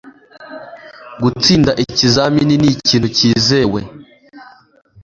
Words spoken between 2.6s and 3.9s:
ni ikintu cyizewe.